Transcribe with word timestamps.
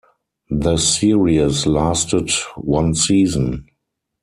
The 0.49 0.77
series 0.77 1.67
lasted 1.67 2.31
one 2.55 2.95
season. 2.95 3.67